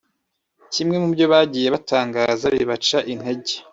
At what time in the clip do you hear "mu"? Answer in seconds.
1.01-1.07